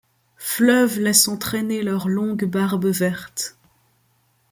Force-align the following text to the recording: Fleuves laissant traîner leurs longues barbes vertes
Fleuves 0.39 0.97
laissant 0.99 1.37
traîner 1.37 1.83
leurs 1.83 2.07
longues 2.09 2.45
barbes 2.45 2.87
vertes 2.87 3.55